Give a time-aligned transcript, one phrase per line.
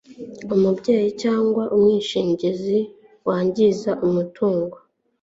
[0.55, 2.79] umubyeyi cyangwa umwishingizi
[3.27, 4.75] wangiza umutungo